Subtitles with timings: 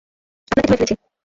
[0.51, 0.95] আপনাকে ধরে ফেলেছি।